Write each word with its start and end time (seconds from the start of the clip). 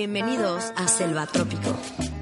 Bienvenidos 0.00 0.72
a 0.76 0.88
Selva 0.88 1.26
Trópico, 1.26 1.76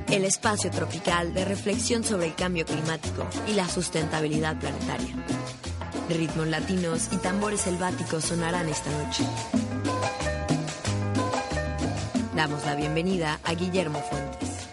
el 0.09 0.25
espacio 0.25 0.69
tropical 0.69 1.33
de 1.33 1.45
reflexión 1.45 2.03
sobre 2.03 2.27
el 2.27 2.35
cambio 2.35 2.67
climático 2.67 3.25
y 3.47 3.53
la 3.53 3.69
sustentabilidad 3.69 4.59
planetaria. 4.59 5.15
Ritmos 6.09 6.49
latinos 6.49 7.09
y 7.13 7.19
tambores 7.19 7.61
selváticos 7.61 8.25
sonarán 8.25 8.69
esta 8.69 8.91
noche. 8.91 9.23
Damos 12.35 12.67
la 12.67 12.75
bienvenida 12.75 13.39
a 13.45 13.55
Guillermo 13.55 14.01
Fuentes. 14.01 14.69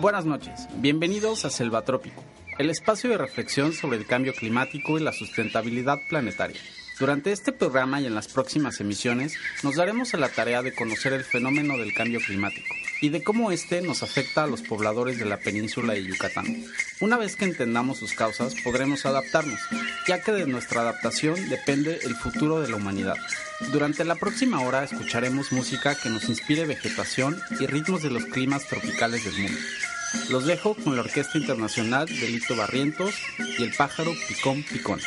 Buenas 0.00 0.24
noches, 0.24 0.66
bienvenidos 0.78 1.44
a 1.44 1.50
Selva 1.50 1.82
Trópico, 1.82 2.24
el 2.62 2.70
espacio 2.70 3.10
de 3.10 3.18
reflexión 3.18 3.72
sobre 3.72 3.98
el 3.98 4.06
cambio 4.06 4.32
climático 4.34 4.96
y 4.96 5.02
la 5.02 5.12
sustentabilidad 5.12 6.00
planetaria. 6.08 6.60
Durante 7.00 7.32
este 7.32 7.50
programa 7.50 8.00
y 8.00 8.06
en 8.06 8.14
las 8.14 8.28
próximas 8.28 8.80
emisiones 8.80 9.34
nos 9.64 9.74
daremos 9.74 10.14
a 10.14 10.18
la 10.18 10.28
tarea 10.28 10.62
de 10.62 10.72
conocer 10.72 11.12
el 11.12 11.24
fenómeno 11.24 11.76
del 11.76 11.92
cambio 11.92 12.20
climático 12.20 12.72
y 13.00 13.08
de 13.08 13.24
cómo 13.24 13.50
éste 13.50 13.82
nos 13.82 14.04
afecta 14.04 14.44
a 14.44 14.46
los 14.46 14.62
pobladores 14.62 15.18
de 15.18 15.24
la 15.24 15.38
península 15.38 15.94
de 15.94 16.04
Yucatán. 16.04 16.64
Una 17.00 17.16
vez 17.16 17.34
que 17.34 17.46
entendamos 17.46 17.98
sus 17.98 18.12
causas, 18.12 18.54
podremos 18.62 19.06
adaptarnos, 19.06 19.58
ya 20.06 20.22
que 20.22 20.30
de 20.30 20.46
nuestra 20.46 20.82
adaptación 20.82 21.48
depende 21.48 21.98
el 22.04 22.14
futuro 22.14 22.60
de 22.60 22.68
la 22.68 22.76
humanidad. 22.76 23.16
Durante 23.72 24.04
la 24.04 24.14
próxima 24.14 24.60
hora 24.60 24.84
escucharemos 24.84 25.50
música 25.50 25.96
que 25.96 26.10
nos 26.10 26.28
inspire 26.28 26.64
vegetación 26.64 27.40
y 27.58 27.66
ritmos 27.66 28.04
de 28.04 28.10
los 28.10 28.24
climas 28.26 28.68
tropicales 28.68 29.24
del 29.24 29.34
mundo. 29.34 29.58
Los 30.30 30.46
dejo 30.46 30.74
con 30.74 30.94
la 30.96 31.02
Orquesta 31.02 31.38
Internacional 31.38 32.06
de 32.06 32.28
Lito 32.28 32.56
Barrientos 32.56 33.14
y 33.58 33.62
el 33.62 33.74
pájaro 33.74 34.12
Picón 34.28 34.62
Picón. 34.62 35.00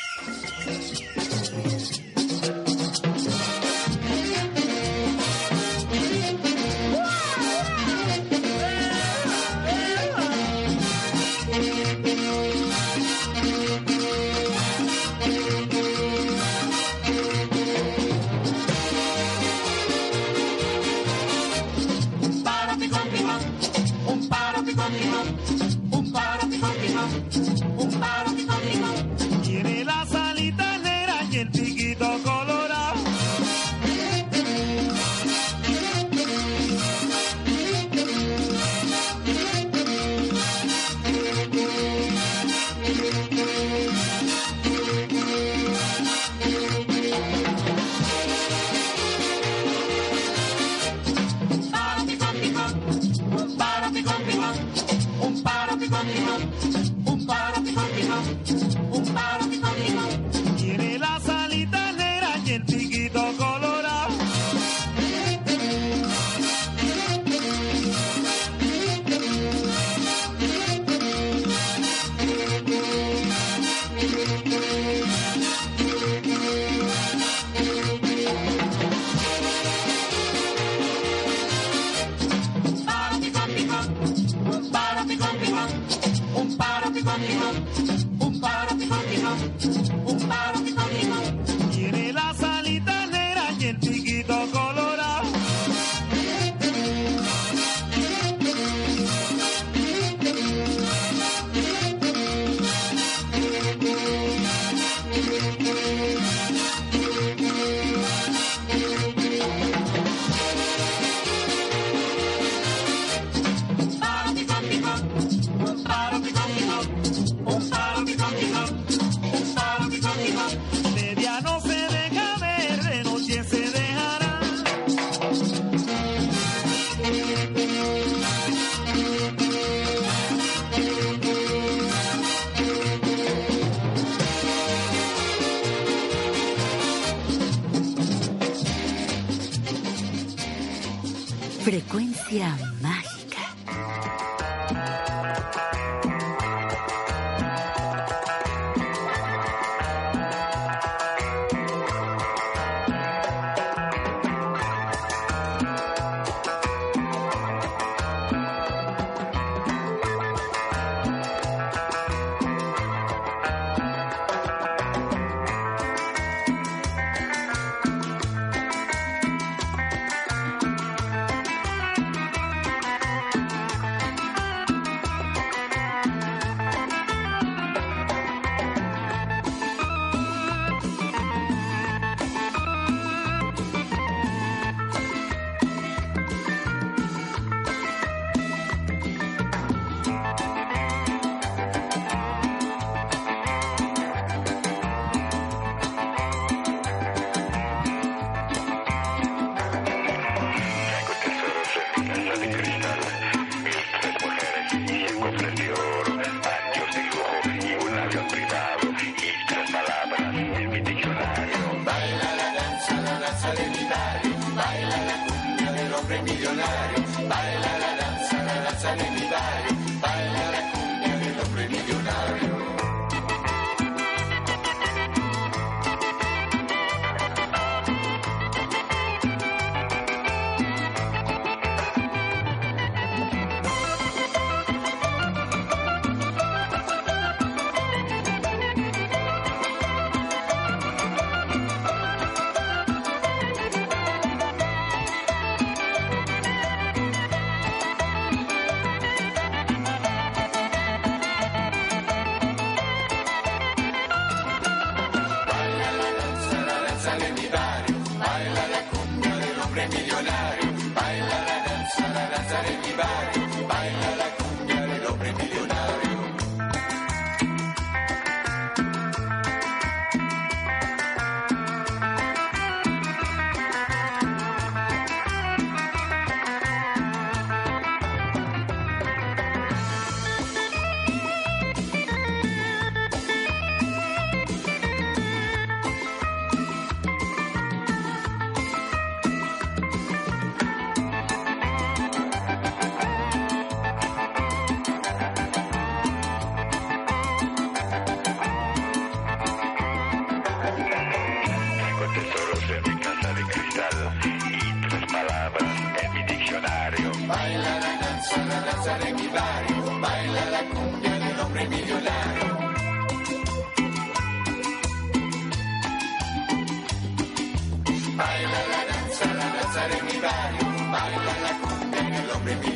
Remember. 322.46 322.75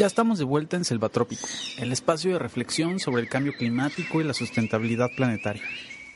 Ya 0.00 0.06
estamos 0.06 0.38
de 0.38 0.46
vuelta 0.46 0.78
en 0.78 0.86
Selvatrópico, 0.86 1.46
el 1.76 1.92
espacio 1.92 2.32
de 2.32 2.38
reflexión 2.38 2.98
sobre 3.00 3.20
el 3.20 3.28
cambio 3.28 3.52
climático 3.52 4.18
y 4.18 4.24
la 4.24 4.32
sustentabilidad 4.32 5.10
planetaria. 5.14 5.62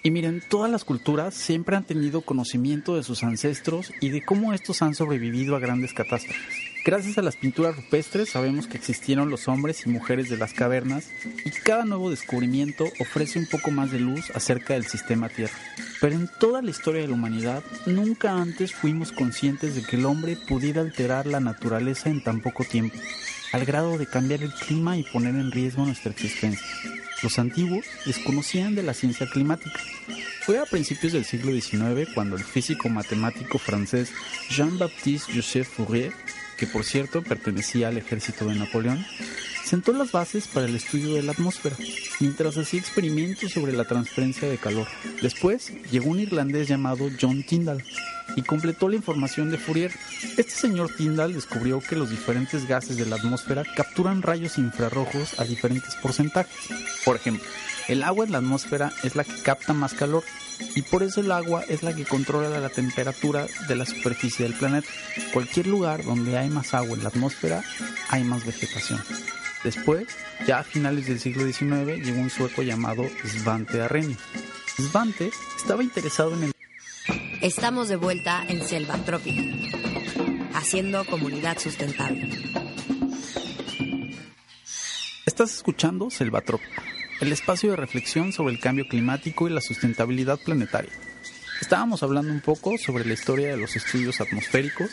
Y 0.03 0.11
miren, 0.11 0.43
todas 0.49 0.71
las 0.71 0.87
culturas 0.87 1.35
siempre 1.35 1.77
han 1.77 1.85
tenido 1.85 2.23
conocimiento 2.23 2.97
de 2.97 3.03
sus 3.03 3.23
ancestros 3.23 3.93
y 4.01 4.09
de 4.09 4.25
cómo 4.25 4.55
estos 4.55 4.81
han 4.81 4.95
sobrevivido 4.95 5.55
a 5.55 5.59
grandes 5.59 5.93
catástrofes. 5.93 6.47
Gracias 6.83 7.19
a 7.19 7.23
las 7.23 7.37
pinturas 7.37 7.77
rupestres 7.77 8.31
sabemos 8.31 8.67
que 8.67 8.79
existieron 8.79 9.29
los 9.29 9.49
hombres 9.49 9.85
y 9.85 9.91
mujeres 9.91 10.31
de 10.31 10.39
las 10.39 10.55
cavernas 10.55 11.11
y 11.45 11.51
cada 11.51 11.85
nuevo 11.85 12.09
descubrimiento 12.09 12.87
ofrece 13.01 13.39
un 13.39 13.47
poco 13.47 13.71
más 13.71 13.91
de 13.93 14.01
luz 14.01 14.31
acerca 14.35 14.73
del 14.73 14.87
sistema 14.87 15.29
Tierra. 15.29 15.59
Pero 16.01 16.15
en 16.15 16.31
toda 16.41 16.63
la 16.63 16.71
historia 16.71 17.03
de 17.03 17.09
la 17.09 17.15
humanidad 17.15 17.63
nunca 17.85 18.33
antes 18.33 18.73
fuimos 18.73 19.13
conscientes 19.13 19.75
de 19.75 19.83
que 19.83 19.97
el 19.97 20.07
hombre 20.07 20.37
pudiera 20.37 20.81
alterar 20.81 21.27
la 21.27 21.41
naturaleza 21.41 22.09
en 22.09 22.25
tan 22.25 22.41
poco 22.41 22.65
tiempo 22.65 22.97
al 23.55 23.65
grado 23.65 23.97
de 23.99 24.07
cambiar 24.07 24.43
el 24.43 24.53
clima 24.53 24.97
y 24.97 25.05
poner 25.05 25.37
en 25.37 25.53
riesgo 25.53 25.87
nuestra 25.87 26.11
existencia. 26.11 26.67
Los 27.23 27.39
antiguos 27.39 27.87
desconocían 28.05 28.75
de 28.75 28.83
la 28.83 28.95
ciencia 28.95 29.29
climática. 29.29 29.79
Fue 30.43 30.59
a 30.59 30.65
principios 30.65 31.13
del 31.13 31.25
siglo 31.25 31.53
XIX 31.53 32.13
cuando 32.15 32.35
el 32.35 32.43
físico 32.43 32.89
matemático 32.89 33.59
francés 33.59 34.11
Jean-Baptiste 34.51 35.33
Joseph 35.33 35.69
Fourier, 35.69 36.13
que 36.59 36.67
por 36.67 36.83
cierto 36.83 37.23
pertenecía 37.23 37.89
al 37.89 37.97
ejército 37.97 38.45
de 38.45 38.57
Napoleón, 38.57 39.07
sentó 39.75 39.93
las 39.93 40.13
bases 40.13 40.47
para 40.47 40.67
el 40.67 40.77
estudio 40.77 41.15
de 41.15 41.25
la 41.25 41.33
atmósfera, 41.33 41.75
mientras 42.21 42.57
hacía 42.57 42.79
experimentos 42.79 43.51
sobre 43.51 43.73
la 43.73 43.83
transferencia 43.83 44.49
de 44.49 44.57
calor. 44.57 44.87
Después 45.21 45.73
llegó 45.91 46.11
un 46.11 46.21
irlandés 46.21 46.69
llamado 46.69 47.11
John 47.21 47.43
Tyndall, 47.43 47.83
y 48.37 48.43
completó 48.43 48.89
la 48.89 48.95
información 48.95 49.51
de 49.51 49.59
Fourier. 49.59 49.91
Este 50.37 50.53
señor 50.53 50.95
Tyndall 50.97 51.35
descubrió 51.35 51.81
que 51.81 51.97
los 51.97 52.11
diferentes 52.11 52.69
gases 52.69 52.97
de 52.97 53.07
la 53.07 53.17
atmósfera 53.17 53.65
capturan 53.75 54.23
rayos 54.23 54.59
infrarrojos 54.59 55.41
a 55.41 55.45
diferentes 55.45 55.97
porcentajes. 55.97 56.55
Por 57.05 57.17
ejemplo, 57.17 57.45
el 57.89 58.05
agua 58.05 58.27
en 58.27 58.33
la 58.33 58.39
atmósfera 58.39 58.93
es 59.03 59.17
la 59.17 59.25
que 59.25 59.43
capta 59.43 59.73
más 59.73 59.95
calor 59.95 60.23
y 60.77 60.83
por 60.83 61.03
eso 61.03 61.21
el 61.21 61.33
agua 61.33 61.65
es 61.69 61.83
la 61.83 61.97
que 61.97 62.05
controla 62.05 62.61
la 62.61 62.71
temperatura 62.71 63.49
de 63.67 63.75
la 63.75 63.87
superficie 63.87 64.45
del 64.45 64.55
planeta. 64.55 64.89
Cualquier 65.33 65.67
lugar 65.67 66.05
donde 66.05 66.39
hay 66.39 66.49
más 66.49 66.75
agua 66.75 66.97
en 66.97 67.03
la 67.03 67.09
atmósfera 67.09 67.65
hay 68.09 68.23
más 68.23 68.47
vegetación. 68.47 69.01
Después, 69.65 70.07
ya 70.47 70.59
a 70.59 70.63
finales 70.63 71.07
del 71.07 71.19
siglo 71.19 71.45
XIX, 71.51 72.05
llegó 72.05 72.21
un 72.21 72.29
sueco 72.29 72.63
llamado 72.63 73.03
Svante 73.25 73.81
Arrhenius. 73.81 74.19
Svante 74.77 75.31
estaba 75.57 75.83
interesado 75.83 76.35
en 76.35 76.45
el 76.45 76.53
Estamos 77.41 77.89
de 77.89 77.97
vuelta 77.97 78.45
en 78.47 78.63
Selva 78.63 78.97
Trópica, 78.99 79.43
haciendo 80.55 81.05
comunidad 81.07 81.59
sustentable. 81.59 82.31
Estás 85.25 85.55
escuchando 85.55 86.11
Selva 86.11 86.43
Trópica, 86.43 86.83
el 87.21 87.33
espacio 87.33 87.71
de 87.71 87.77
reflexión 87.77 88.33
sobre 88.33 88.53
el 88.53 88.61
cambio 88.61 88.87
climático 88.87 89.49
y 89.49 89.53
la 89.53 89.63
sustentabilidad 89.63 90.39
planetaria. 90.45 90.93
Estábamos 91.63 92.03
hablando 92.03 92.31
un 92.31 92.41
poco 92.43 92.77
sobre 92.77 93.07
la 93.07 93.15
historia 93.15 93.49
de 93.49 93.57
los 93.57 93.77
estudios 93.77 94.21
atmosféricos 94.21 94.91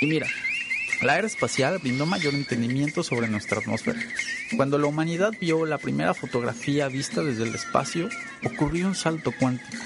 y 0.00 0.06
mira, 0.06 0.28
la 1.02 1.18
era 1.18 1.26
espacial 1.26 1.78
brindó 1.78 2.06
mayor 2.06 2.34
entendimiento 2.34 3.02
sobre 3.02 3.28
nuestra 3.28 3.58
atmósfera. 3.58 3.98
Cuando 4.56 4.78
la 4.78 4.86
humanidad 4.86 5.32
vio 5.40 5.66
la 5.66 5.78
primera 5.78 6.14
fotografía 6.14 6.88
vista 6.88 7.22
desde 7.22 7.44
el 7.44 7.54
espacio, 7.54 8.08
ocurrió 8.44 8.86
un 8.86 8.94
salto 8.94 9.32
cuántico 9.38 9.76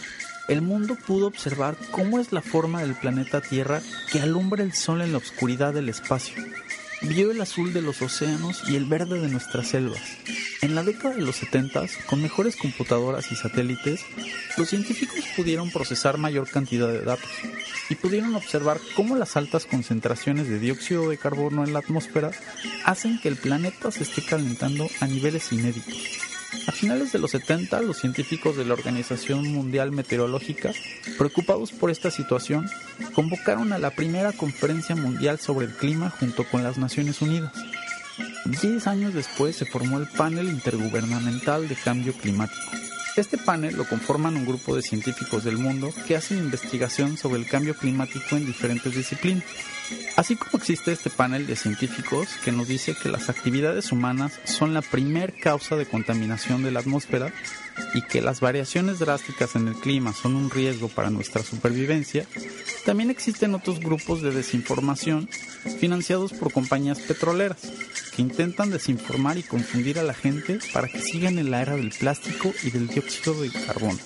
el 0.50 0.62
mundo 0.62 0.96
pudo 0.96 1.28
observar 1.28 1.76
cómo 1.92 2.18
es 2.18 2.32
la 2.32 2.42
forma 2.42 2.80
del 2.80 2.96
planeta 2.96 3.40
Tierra 3.40 3.80
que 4.10 4.20
alumbra 4.20 4.64
el 4.64 4.72
sol 4.72 5.00
en 5.00 5.12
la 5.12 5.18
oscuridad 5.18 5.72
del 5.72 5.88
espacio. 5.88 6.42
Vio 7.02 7.30
el 7.30 7.40
azul 7.40 7.72
de 7.72 7.82
los 7.82 8.02
océanos 8.02 8.64
y 8.68 8.74
el 8.74 8.86
verde 8.86 9.20
de 9.20 9.28
nuestras 9.28 9.68
selvas. 9.68 10.02
En 10.62 10.74
la 10.74 10.82
década 10.82 11.14
de 11.14 11.22
los 11.22 11.36
70, 11.36 11.86
con 12.06 12.20
mejores 12.20 12.56
computadoras 12.56 13.32
y 13.32 13.36
satélites, 13.36 14.04
los 14.58 14.68
científicos 14.68 15.24
pudieron 15.34 15.70
procesar 15.70 16.18
mayor 16.18 16.48
cantidad 16.48 16.88
de 16.88 17.00
datos 17.00 17.30
y 17.88 17.94
pudieron 17.94 18.34
observar 18.34 18.78
cómo 18.94 19.16
las 19.16 19.36
altas 19.36 19.64
concentraciones 19.64 20.48
de 20.48 20.58
dióxido 20.58 21.08
de 21.08 21.16
carbono 21.16 21.64
en 21.64 21.72
la 21.72 21.78
atmósfera 21.78 22.30
hacen 22.84 23.18
que 23.20 23.28
el 23.28 23.36
planeta 23.36 23.90
se 23.90 24.02
esté 24.02 24.22
calentando 24.22 24.86
a 25.00 25.06
niveles 25.06 25.50
inéditos. 25.50 25.96
A 26.66 26.72
finales 26.72 27.10
de 27.12 27.18
los 27.18 27.30
70, 27.30 27.80
los 27.80 27.98
científicos 27.98 28.56
de 28.56 28.64
la 28.66 28.74
Organización 28.74 29.50
Mundial 29.52 29.92
Meteorológica, 29.92 30.72
preocupados 31.16 31.72
por 31.72 31.90
esta 31.90 32.10
situación, 32.10 32.68
convocaron 33.14 33.72
a 33.72 33.78
la 33.78 33.90
primera 33.90 34.32
conferencia 34.32 34.94
mundial 34.94 35.38
sobre 35.38 35.66
el 35.66 35.72
clima 35.72 36.10
junto 36.10 36.44
con 36.44 36.62
las 36.62 36.76
Naciones 36.76 37.22
Unidas. 37.22 37.52
Diez 38.44 38.86
años 38.86 39.14
después 39.14 39.56
se 39.56 39.66
formó 39.66 39.98
el 39.98 40.06
Panel 40.06 40.48
Intergubernamental 40.48 41.68
de 41.68 41.76
Cambio 41.76 42.12
Climático. 42.12 42.60
Este 43.16 43.36
panel 43.38 43.76
lo 43.76 43.84
conforman 43.84 44.36
un 44.36 44.46
grupo 44.46 44.76
de 44.76 44.82
científicos 44.82 45.42
del 45.44 45.58
mundo 45.58 45.92
que 46.06 46.16
hacen 46.16 46.38
investigación 46.38 47.16
sobre 47.16 47.40
el 47.40 47.46
cambio 47.46 47.74
climático 47.74 48.36
en 48.36 48.46
diferentes 48.46 48.94
disciplinas. 48.94 49.44
Así 50.16 50.36
como 50.36 50.58
existe 50.58 50.92
este 50.92 51.10
panel 51.10 51.46
de 51.46 51.56
científicos 51.56 52.28
que 52.44 52.52
nos 52.52 52.68
dice 52.68 52.94
que 52.94 53.08
las 53.08 53.28
actividades 53.28 53.90
humanas 53.90 54.38
son 54.44 54.74
la 54.74 54.82
primer 54.82 55.34
causa 55.34 55.76
de 55.76 55.86
contaminación 55.86 56.62
de 56.62 56.70
la 56.70 56.80
atmósfera 56.80 57.32
y 57.94 58.02
que 58.02 58.20
las 58.20 58.40
variaciones 58.40 58.98
drásticas 58.98 59.56
en 59.56 59.68
el 59.68 59.74
clima 59.74 60.12
son 60.12 60.36
un 60.36 60.50
riesgo 60.50 60.88
para 60.88 61.10
nuestra 61.10 61.42
supervivencia, 61.42 62.26
también 62.84 63.10
existen 63.10 63.54
otros 63.54 63.80
grupos 63.80 64.22
de 64.22 64.30
desinformación 64.30 65.28
financiados 65.78 66.32
por 66.32 66.52
compañías 66.52 67.00
petroleras 67.00 67.60
que 68.14 68.22
intentan 68.22 68.70
desinformar 68.70 69.38
y 69.38 69.42
confundir 69.42 69.98
a 69.98 70.02
la 70.02 70.14
gente 70.14 70.58
para 70.72 70.88
que 70.88 71.00
sigan 71.00 71.38
en 71.38 71.50
la 71.50 71.62
era 71.62 71.76
del 71.76 71.90
plástico 71.90 72.52
y 72.62 72.70
del 72.70 72.88
dióxido 72.88 73.40
de 73.40 73.50
carbono. 73.50 73.98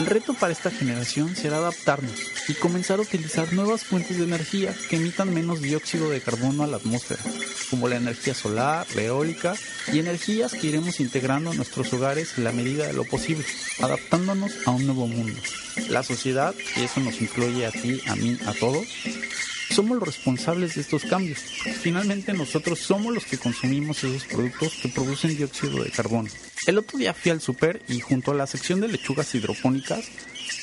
El 0.00 0.06
reto 0.06 0.32
para 0.32 0.54
esta 0.54 0.70
generación 0.70 1.36
será 1.36 1.58
adaptarnos 1.58 2.14
y 2.48 2.54
comenzar 2.54 3.00
a 3.00 3.02
utilizar 3.02 3.52
nuevas 3.52 3.84
fuentes 3.84 4.16
de 4.16 4.24
energía 4.24 4.74
que 4.88 4.96
emitan 4.96 5.34
menos 5.34 5.60
dióxido 5.60 6.08
de 6.08 6.22
carbono 6.22 6.62
a 6.62 6.66
la 6.66 6.78
atmósfera, 6.78 7.20
como 7.68 7.86
la 7.86 7.96
energía 7.96 8.32
solar, 8.32 8.86
la 8.94 9.02
eólica 9.02 9.54
y 9.92 9.98
energías 9.98 10.52
que 10.52 10.68
iremos 10.68 11.00
integrando 11.00 11.50
a 11.50 11.54
nuestros 11.54 11.92
hogares 11.92 12.38
en 12.38 12.44
la 12.44 12.52
medida 12.52 12.86
de 12.86 12.94
lo 12.94 13.04
posible, 13.04 13.44
adaptándonos 13.82 14.52
a 14.64 14.70
un 14.70 14.86
nuevo 14.86 15.06
mundo. 15.06 15.38
La 15.90 16.02
sociedad, 16.02 16.54
y 16.76 16.84
eso 16.84 17.00
nos 17.00 17.20
incluye 17.20 17.66
a 17.66 17.70
ti, 17.70 18.00
a 18.06 18.16
mí, 18.16 18.38
a 18.46 18.54
todos, 18.54 18.86
somos 19.70 19.98
los 19.98 20.06
responsables 20.06 20.74
de 20.74 20.82
estos 20.82 21.04
cambios. 21.04 21.38
Finalmente 21.38 22.32
nosotros 22.32 22.78
somos 22.78 23.14
los 23.14 23.24
que 23.24 23.38
consumimos 23.38 24.04
esos 24.04 24.24
productos 24.24 24.74
que 24.82 24.88
producen 24.88 25.36
dióxido 25.36 25.82
de 25.82 25.90
carbono. 25.90 26.28
El 26.66 26.78
otro 26.78 26.98
día 26.98 27.14
fui 27.14 27.30
al 27.30 27.40
super 27.40 27.80
y 27.88 28.00
junto 28.00 28.32
a 28.32 28.34
la 28.34 28.46
sección 28.46 28.80
de 28.80 28.88
lechugas 28.88 29.34
hidropónicas 29.34 30.04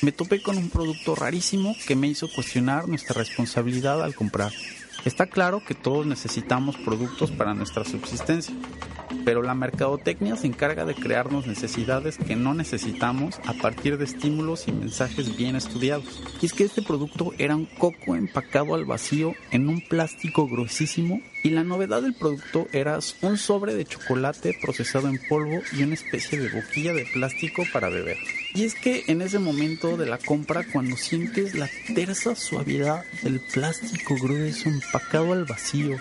me 0.02 0.12
topé 0.12 0.42
con 0.42 0.58
un 0.58 0.70
producto 0.70 1.16
rarísimo 1.16 1.76
que 1.88 1.96
me 1.96 2.08
hizo 2.08 2.30
cuestionar 2.32 2.88
nuestra 2.88 3.16
responsabilidad 3.16 4.04
al 4.04 4.14
comprar. 4.14 4.52
Está 5.06 5.28
claro 5.28 5.62
que 5.66 5.74
todos 5.74 6.06
necesitamos 6.06 6.76
productos 6.78 7.32
para 7.32 7.54
nuestra 7.54 7.86
subsistencia, 7.86 8.54
pero 9.24 9.42
la 9.42 9.56
mercadotecnia 9.56 10.36
se 10.36 10.48
encarga 10.48 10.86
de 10.86 10.96
crearnos 10.96 11.48
necesidades 11.48 12.18
que 12.18 12.36
no 12.36 12.54
necesitamos 12.54 13.40
a 13.46 13.54
partir 13.54 13.98
de 13.98 14.06
estímulos 14.06 14.68
y 14.68 14.72
mensajes 14.72 15.38
bien 15.38 15.56
estudiados. 15.56 16.22
Y 16.42 16.46
es 16.46 16.54
que 16.54 16.66
este 16.66 16.82
producto 16.82 17.34
era 17.38 17.56
un 17.56 17.66
coco 17.66 18.16
empacado 18.16 18.76
al 18.76 18.86
vacío 18.86 19.34
en 19.52 19.70
un 19.70 19.82
plástico 19.82 20.48
gruesísimo 20.48 21.22
y 21.48 21.50
la 21.50 21.64
novedad 21.64 22.02
del 22.02 22.14
producto 22.14 22.68
era 22.74 23.00
un 23.22 23.38
sobre 23.38 23.74
de 23.74 23.86
chocolate 23.86 24.54
procesado 24.62 25.08
en 25.08 25.18
polvo 25.30 25.62
y 25.72 25.82
una 25.82 25.94
especie 25.94 26.38
de 26.38 26.50
boquilla 26.50 26.92
de 26.92 27.06
plástico 27.06 27.64
para 27.72 27.88
beber. 27.88 28.18
Y 28.54 28.66
es 28.66 28.76
que 28.76 29.06
en 29.08 29.22
ese 29.22 29.40
momento 29.40 29.96
de 29.96 30.08
la 30.08 30.18
compra, 30.18 30.66
cuando 30.74 30.98
sientes 30.98 31.56
la 31.56 31.70
tersa 31.96 32.36
suavidad 32.36 33.06
del 33.24 33.40
plástico 33.40 34.16
grueso 34.16 34.68
empacado 34.68 35.32
al 35.32 35.46
vacío 35.46 35.98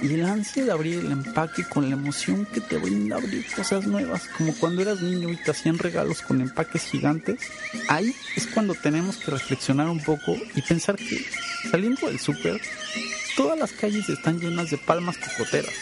y 0.00 0.14
el 0.14 0.24
ansia 0.24 0.64
de 0.64 0.72
abrir 0.72 1.00
el 1.00 1.12
empaque 1.12 1.64
con 1.64 1.90
la 1.90 1.96
emoción 1.96 2.46
que 2.46 2.62
te 2.62 2.78
brinda 2.78 3.16
abrir 3.16 3.44
cosas 3.54 3.86
nuevas, 3.86 4.22
como 4.38 4.54
cuando 4.54 4.80
eras 4.80 5.02
niño 5.02 5.30
y 5.30 5.36
te 5.36 5.50
hacían 5.50 5.76
regalos 5.76 6.22
con 6.22 6.40
empaques 6.40 6.84
gigantes, 6.84 7.38
ahí 7.88 8.14
es 8.34 8.46
cuando 8.46 8.74
tenemos 8.74 9.18
que 9.18 9.32
reflexionar 9.32 9.88
un 9.90 10.02
poco 10.02 10.34
y 10.54 10.62
pensar 10.62 10.96
que 10.96 11.22
saliendo 11.70 12.06
del 12.06 12.18
súper, 12.18 12.62
todas 13.36 13.58
las 13.58 13.72
calles 13.72 14.08
están 14.08 14.40
llenas 14.40 14.70
de 14.70 14.78
palmas 14.78 15.18
cocoteras 15.18 15.74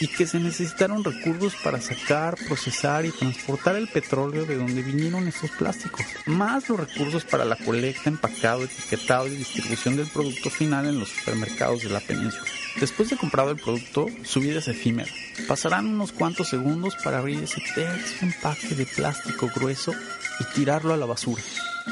y 0.00 0.08
que 0.08 0.26
se 0.26 0.40
necesitaron 0.40 1.04
recursos 1.04 1.54
para 1.62 1.80
sacar, 1.80 2.36
procesar 2.48 3.04
y 3.04 3.10
transportar 3.10 3.76
el 3.76 3.88
petróleo 3.88 4.46
de 4.46 4.56
donde 4.56 4.82
vinieron 4.82 5.28
esos 5.28 5.50
plásticos, 5.50 6.04
más 6.24 6.68
los 6.68 6.80
recursos 6.80 7.24
para 7.24 7.44
la 7.44 7.56
colecta, 7.56 8.08
empacado, 8.08 8.64
etiquetado 8.64 9.26
y 9.26 9.36
distribución 9.36 9.96
del 9.96 10.06
producto 10.06 10.50
final 10.50 10.86
en 10.86 10.98
los 10.98 11.10
supermercados 11.10 11.82
de 11.82 11.90
la 11.90 12.00
península. 12.00 12.44
Después 12.80 13.10
de 13.10 13.16
comprado 13.16 13.50
el 13.50 13.56
producto, 13.56 14.06
su 14.22 14.40
vida 14.40 14.58
es 14.58 14.68
efímera. 14.68 15.10
Pasarán 15.46 15.86
unos 15.86 16.12
cuantos 16.12 16.48
segundos 16.48 16.96
para 17.02 17.18
abrir 17.18 17.42
ese 17.42 17.62
tercio 17.74 18.28
empaque 18.28 18.74
de 18.74 18.86
plástico 18.86 19.50
grueso 19.54 19.94
y 20.40 20.44
tirarlo 20.54 20.94
a 20.94 20.96
la 20.96 21.06
basura. 21.06 21.42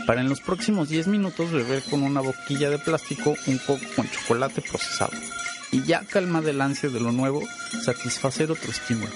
Para 0.06 0.20
en 0.20 0.28
los 0.28 0.40
próximos 0.40 0.88
10 0.88 1.06
minutos 1.06 1.50
beber 1.52 1.82
con 1.84 2.02
una 2.02 2.20
boquilla 2.20 2.70
de 2.70 2.78
plástico 2.78 3.34
un 3.46 3.58
coco 3.58 3.84
con 3.96 4.10
chocolate 4.10 4.60
procesado. 4.62 5.12
Y 5.70 5.82
ya 5.82 6.02
calma 6.02 6.40
del 6.40 6.60
ansia 6.60 6.88
de 6.88 7.00
lo 7.00 7.12
nuevo, 7.12 7.42
satisfacer 7.84 8.50
otro 8.50 8.70
estímulo. 8.70 9.10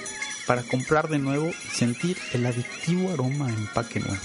Para 0.47 0.63
comprar 0.63 1.09
de 1.09 1.19
nuevo 1.19 1.49
y 1.49 1.77
sentir 1.77 2.17
el 2.33 2.47
adictivo 2.47 3.13
aroma 3.13 3.47
a 3.47 3.51
empaque 3.51 4.01
nuevo. 4.01 4.19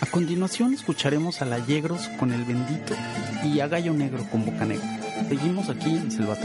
A 0.00 0.06
continuación 0.06 0.74
escucharemos 0.74 1.42
a 1.42 1.46
la 1.46 1.64
Yegros 1.64 2.08
con 2.18 2.32
el 2.32 2.44
bendito 2.44 2.94
y 3.42 3.60
a 3.60 3.68
Gallo 3.68 3.92
Negro 3.92 4.24
con 4.30 4.44
Boca 4.44 4.64
Negra. 4.64 5.00
Seguimos 5.28 5.68
aquí 5.68 5.96
en 5.96 6.10
Selva 6.10 6.36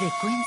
Frecuencia 0.00 0.39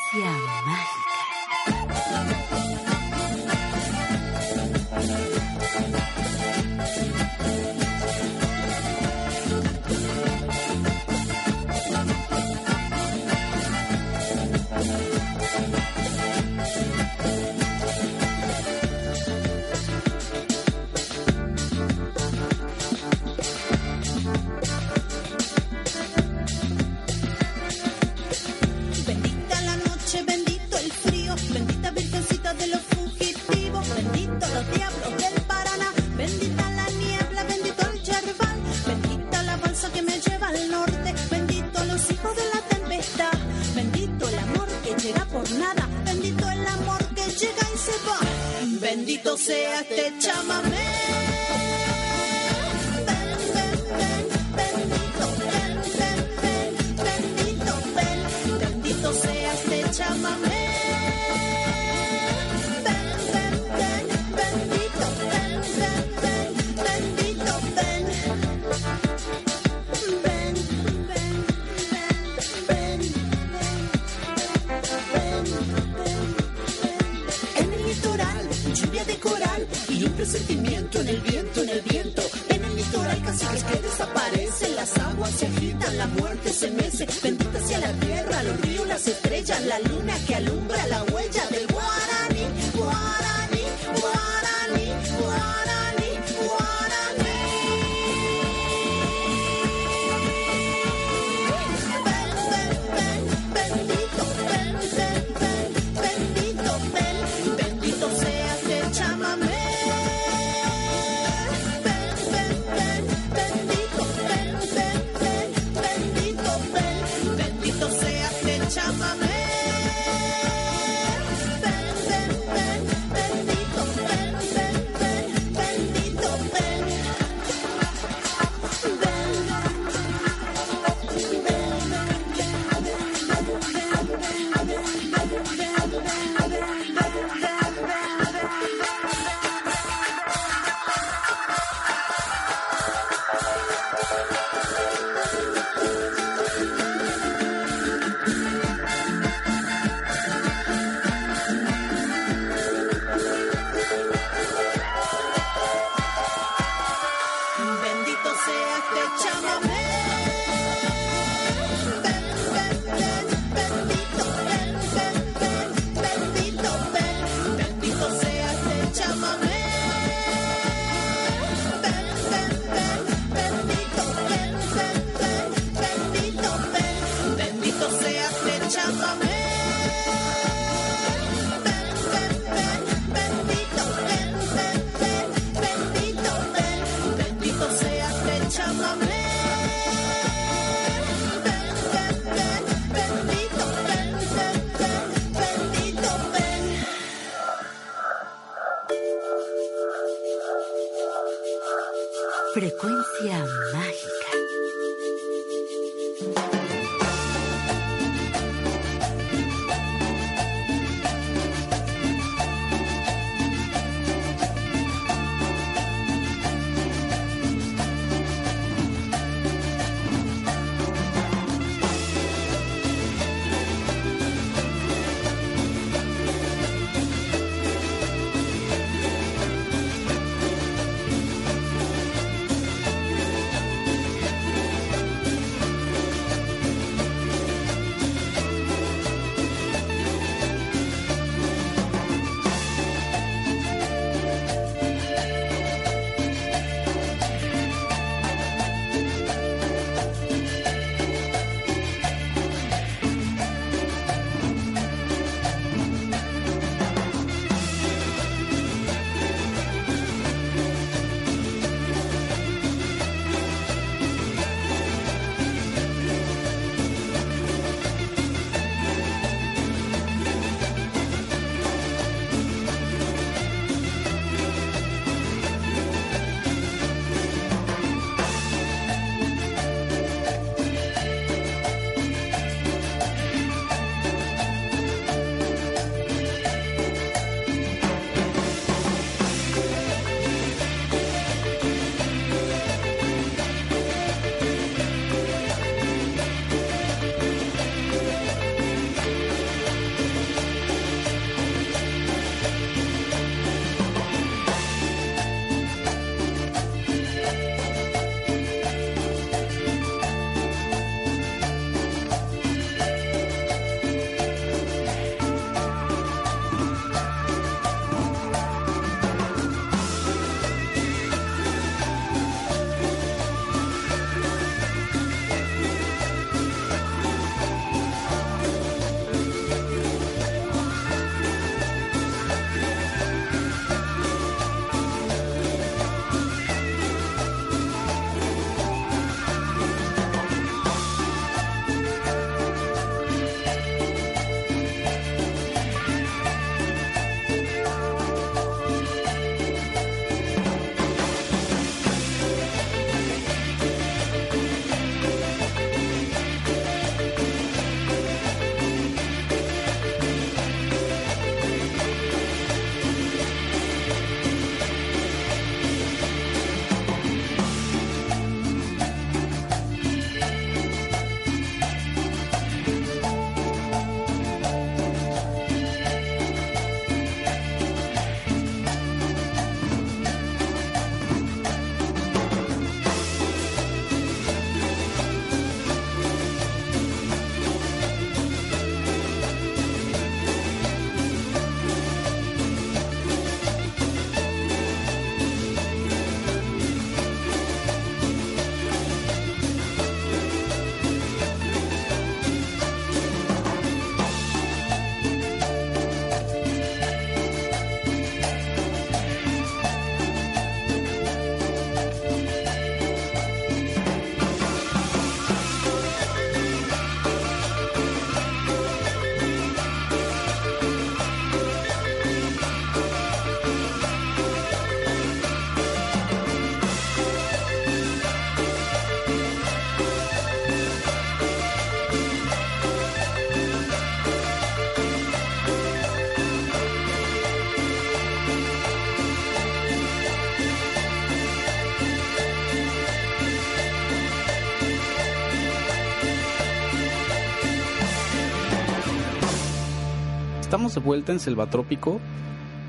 Vuelta 450.80 451.12
en 451.12 451.20
Selvatrópico 451.20 452.00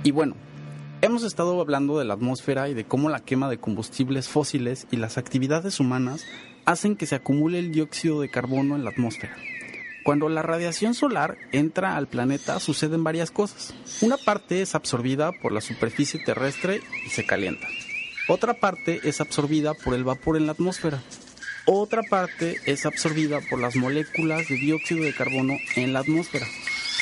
y 0.02 0.10
bueno, 0.10 0.36
hemos 1.00 1.22
estado 1.22 1.60
hablando 1.60 1.98
de 1.98 2.04
la 2.04 2.14
atmósfera 2.14 2.68
y 2.68 2.74
de 2.74 2.84
cómo 2.84 3.08
la 3.08 3.20
quema 3.20 3.48
de 3.48 3.58
combustibles 3.58 4.28
fósiles 4.28 4.86
y 4.90 4.96
las 4.96 5.16
actividades 5.16 5.80
humanas 5.80 6.24
hacen 6.66 6.96
que 6.96 7.06
se 7.06 7.14
acumule 7.14 7.58
el 7.58 7.72
dióxido 7.72 8.20
de 8.20 8.28
carbono 8.28 8.76
en 8.76 8.84
la 8.84 8.90
atmósfera. 8.90 9.34
Cuando 10.04 10.28
la 10.28 10.42
radiación 10.42 10.92
solar 10.92 11.38
entra 11.52 11.96
al 11.96 12.06
planeta 12.06 12.60
suceden 12.60 13.02
varias 13.04 13.30
cosas. 13.30 13.74
Una 14.02 14.18
parte 14.18 14.60
es 14.60 14.74
absorbida 14.74 15.32
por 15.40 15.52
la 15.52 15.62
superficie 15.62 16.20
terrestre 16.22 16.82
y 17.06 17.10
se 17.10 17.24
calienta. 17.24 17.66
Otra 18.28 18.54
parte 18.54 19.00
es 19.04 19.22
absorbida 19.22 19.72
por 19.72 19.94
el 19.94 20.04
vapor 20.04 20.36
en 20.36 20.46
la 20.46 20.52
atmósfera. 20.52 21.02
Otra 21.66 22.02
parte 22.02 22.56
es 22.66 22.84
absorbida 22.84 23.40
por 23.48 23.58
las 23.58 23.76
moléculas 23.76 24.46
de 24.48 24.56
dióxido 24.56 25.04
de 25.04 25.14
carbono 25.14 25.54
en 25.76 25.94
la 25.94 26.00
atmósfera 26.00 26.46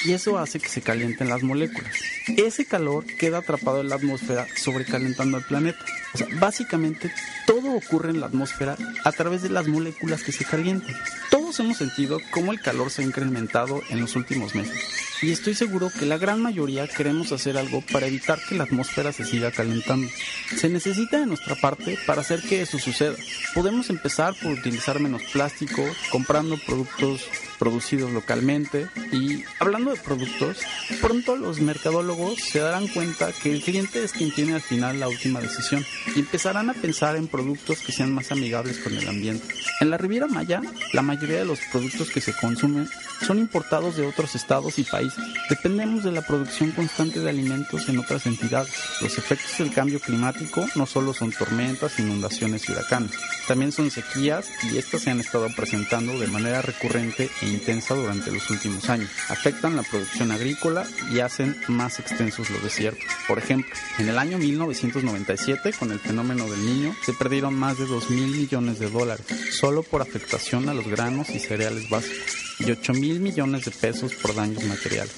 y 0.04 0.12
eso 0.12 0.38
hace 0.38 0.58
que 0.58 0.68
se 0.68 0.82
calienten 0.82 1.28
las 1.28 1.42
moléculas. 1.42 1.94
Ese 2.36 2.64
calor 2.64 3.04
queda 3.04 3.38
atrapado 3.38 3.80
en 3.80 3.88
la 3.88 3.96
atmósfera 3.96 4.46
sobrecalentando 4.56 5.38
el 5.38 5.44
planeta. 5.44 5.84
O 6.14 6.18
sea, 6.18 6.26
básicamente 6.38 7.12
todo 7.46 7.72
ocurre 7.72 8.10
en 8.10 8.20
la 8.20 8.26
atmósfera 8.26 8.76
a 9.04 9.12
través 9.12 9.42
de 9.42 9.50
las 9.50 9.68
moléculas 9.68 10.22
que 10.22 10.32
se 10.32 10.44
calientan. 10.44 10.94
Todo 11.30 11.42
Todos 11.42 11.66
hemos 11.66 11.76
sentido 11.76 12.18
cómo 12.30 12.52
el 12.52 12.62
calor 12.62 12.90
se 12.90 13.02
ha 13.02 13.04
incrementado 13.04 13.82
en 13.90 14.00
los 14.00 14.16
últimos 14.16 14.54
meses 14.54 15.11
y 15.22 15.30
estoy 15.30 15.54
seguro 15.54 15.90
que 15.90 16.04
la 16.04 16.18
gran 16.18 16.42
mayoría 16.42 16.88
queremos 16.88 17.30
hacer 17.30 17.56
algo 17.56 17.82
para 17.92 18.08
evitar 18.08 18.40
que 18.48 18.56
la 18.56 18.64
atmósfera 18.64 19.12
se 19.12 19.24
siga 19.24 19.52
calentando. 19.52 20.08
Se 20.56 20.68
necesita 20.68 21.20
de 21.20 21.26
nuestra 21.26 21.54
parte 21.54 21.96
para 22.06 22.22
hacer 22.22 22.42
que 22.42 22.62
eso 22.62 22.78
suceda. 22.78 23.14
Podemos 23.54 23.88
empezar 23.88 24.34
por 24.42 24.52
utilizar 24.52 24.98
menos 24.98 25.22
plástico, 25.32 25.82
comprando 26.10 26.58
productos 26.66 27.22
producidos 27.62 28.10
localmente 28.10 28.88
y 29.12 29.44
hablando 29.60 29.92
de 29.92 30.00
productos, 30.00 30.58
pronto 31.00 31.36
los 31.36 31.60
mercadólogos 31.60 32.40
se 32.40 32.58
darán 32.58 32.88
cuenta 32.88 33.30
que 33.30 33.52
el 33.52 33.62
cliente 33.62 34.02
es 34.02 34.10
quien 34.10 34.34
tiene 34.34 34.54
al 34.54 34.60
final 34.60 34.98
la 34.98 35.08
última 35.08 35.40
decisión 35.40 35.86
y 36.16 36.18
empezarán 36.18 36.70
a 36.70 36.74
pensar 36.74 37.14
en 37.14 37.28
productos 37.28 37.78
que 37.78 37.92
sean 37.92 38.12
más 38.12 38.32
amigables 38.32 38.78
con 38.78 38.92
el 38.94 39.08
ambiente. 39.08 39.54
En 39.80 39.90
la 39.90 39.96
Riviera 39.96 40.26
Maya, 40.26 40.60
la 40.92 41.02
mayoría 41.02 41.38
de 41.38 41.44
los 41.44 41.60
productos 41.70 42.10
que 42.10 42.20
se 42.20 42.34
consumen 42.34 42.88
son 43.24 43.38
importados 43.38 43.96
de 43.96 44.08
otros 44.08 44.34
estados 44.34 44.80
y 44.80 44.82
países. 44.82 45.11
Dependemos 45.48 46.04
de 46.04 46.12
la 46.12 46.22
producción 46.22 46.70
constante 46.70 47.20
de 47.20 47.28
alimentos 47.28 47.88
en 47.88 47.98
otras 47.98 48.26
entidades. 48.26 48.72
Los 49.00 49.18
efectos 49.18 49.58
del 49.58 49.72
cambio 49.72 50.00
climático 50.00 50.66
no 50.74 50.86
solo 50.86 51.12
son 51.12 51.30
tormentas, 51.32 51.98
inundaciones 51.98 52.68
y 52.68 52.72
huracanes, 52.72 53.12
también 53.46 53.72
son 53.72 53.90
sequías 53.90 54.48
y 54.72 54.78
estas 54.78 55.02
se 55.02 55.10
han 55.10 55.20
estado 55.20 55.48
presentando 55.54 56.18
de 56.18 56.26
manera 56.28 56.62
recurrente 56.62 57.28
e 57.42 57.48
intensa 57.48 57.94
durante 57.94 58.30
los 58.30 58.48
últimos 58.50 58.88
años. 58.88 59.10
Afectan 59.28 59.76
la 59.76 59.82
producción 59.82 60.30
agrícola 60.30 60.86
y 61.12 61.20
hacen 61.20 61.56
más 61.68 61.98
extensos 61.98 62.48
los 62.50 62.62
desiertos. 62.62 63.04
Por 63.28 63.38
ejemplo, 63.38 63.74
en 63.98 64.08
el 64.08 64.18
año 64.18 64.38
1997, 64.38 65.72
con 65.78 65.92
el 65.92 66.00
fenómeno 66.00 66.48
del 66.48 66.64
niño, 66.64 66.94
se 67.04 67.12
perdieron 67.12 67.54
más 67.54 67.78
de 67.78 67.86
2 67.86 68.10
mil 68.10 68.28
millones 68.28 68.78
de 68.78 68.88
dólares 68.88 69.26
solo 69.52 69.82
por 69.82 70.02
afectación 70.02 70.68
a 70.68 70.74
los 70.74 70.86
granos 70.88 71.30
y 71.30 71.38
cereales 71.38 71.88
básicos 71.90 72.51
y 72.66 72.70
8 72.70 72.94
mil 72.94 73.20
millones 73.20 73.64
de 73.64 73.70
pesos 73.70 74.14
por 74.14 74.34
daños 74.34 74.64
materiales. 74.64 75.12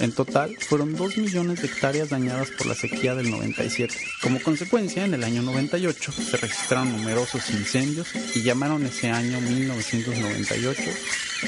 En 0.00 0.12
total, 0.12 0.56
fueron 0.60 0.94
2 0.94 1.18
millones 1.18 1.60
de 1.60 1.66
hectáreas 1.66 2.10
dañadas 2.10 2.50
por 2.50 2.66
la 2.66 2.74
sequía 2.74 3.14
del 3.14 3.30
97. 3.30 3.94
Como 4.22 4.40
consecuencia, 4.40 5.04
en 5.04 5.14
el 5.14 5.24
año 5.24 5.42
98 5.42 6.12
se 6.12 6.36
registraron 6.36 6.92
numerosos 6.92 7.50
incendios 7.50 8.08
y 8.34 8.42
llamaron 8.42 8.86
ese 8.86 9.10
año 9.10 9.40
1998 9.40 10.82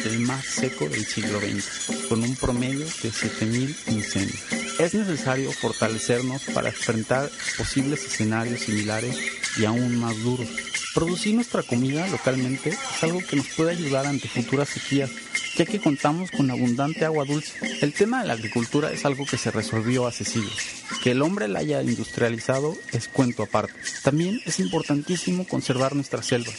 el 0.05 0.21
más 0.21 0.45
seco 0.45 0.89
del 0.89 1.05
siglo 1.05 1.41
XX, 1.41 2.09
con 2.09 2.23
un 2.23 2.37
promedio 2.37 2.81
de 2.85 3.11
7.000 3.11 3.75
incendios. 3.89 4.41
Es 4.79 4.95
necesario 4.95 5.53
fortalecernos 5.53 6.43
para 6.55 6.69
enfrentar 6.69 7.31
posibles 7.57 8.05
escenarios 8.05 8.61
similares 8.61 9.17
y 9.59 9.65
aún 9.65 9.99
más 9.99 10.17
duros. 10.23 10.49
Producir 10.95 11.35
nuestra 11.35 11.63
comida 11.63 12.07
localmente 12.09 12.71
es 12.71 13.03
algo 13.03 13.21
que 13.21 13.37
nos 13.37 13.47
puede 13.49 13.73
ayudar 13.73 14.07
ante 14.07 14.29
futuras 14.29 14.69
sequías, 14.69 15.11
ya 15.57 15.67
que 15.67 15.81
contamos 15.81 16.31
con 16.31 16.51
abundante 16.51 17.05
agua 17.05 17.25
dulce. 17.25 17.53
El 17.81 17.93
tema 17.93 18.21
de 18.21 18.29
la 18.29 18.35
agricultura 18.35 18.93
es 18.93 19.05
algo 19.05 19.27
que 19.27 19.37
se 19.37 19.51
resolvió 19.51 20.07
hace 20.07 20.25
siglos. 20.25 20.57
Que 21.03 21.13
el 21.13 21.23
hombre 21.23 21.49
la 21.49 21.61
haya 21.61 21.83
industrializado 21.83 22.75
es 22.93 23.09
cuento 23.09 23.43
aparte. 23.43 23.75
También 24.03 24.41
es 24.47 24.61
importantísimo 24.61 25.47
conservar 25.47 25.95
nuestras 25.95 26.27
selvas, 26.27 26.55